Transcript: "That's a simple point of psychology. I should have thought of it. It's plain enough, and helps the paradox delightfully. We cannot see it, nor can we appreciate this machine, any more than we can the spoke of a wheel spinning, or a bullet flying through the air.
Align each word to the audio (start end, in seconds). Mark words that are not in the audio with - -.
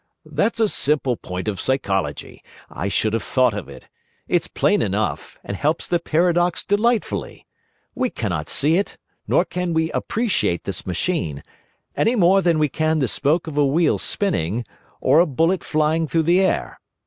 "That's 0.25 0.59
a 0.59 0.67
simple 0.67 1.15
point 1.15 1.47
of 1.47 1.61
psychology. 1.61 2.41
I 2.71 2.87
should 2.89 3.13
have 3.13 3.21
thought 3.21 3.53
of 3.53 3.69
it. 3.69 3.87
It's 4.27 4.47
plain 4.47 4.81
enough, 4.81 5.37
and 5.43 5.55
helps 5.55 5.87
the 5.87 5.99
paradox 5.99 6.63
delightfully. 6.63 7.45
We 7.93 8.09
cannot 8.09 8.49
see 8.49 8.77
it, 8.77 8.97
nor 9.27 9.45
can 9.45 9.75
we 9.75 9.91
appreciate 9.91 10.63
this 10.63 10.87
machine, 10.87 11.43
any 11.95 12.15
more 12.15 12.41
than 12.41 12.57
we 12.57 12.67
can 12.67 12.97
the 12.97 13.07
spoke 13.07 13.45
of 13.45 13.59
a 13.59 13.65
wheel 13.67 13.99
spinning, 13.99 14.65
or 15.01 15.19
a 15.19 15.27
bullet 15.27 15.63
flying 15.63 16.07
through 16.07 16.23
the 16.23 16.41
air. 16.41 16.79